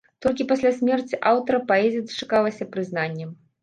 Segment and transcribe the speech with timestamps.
[0.25, 3.35] Толькі пасля смерці аўтара паэзія дачакалася прызнання.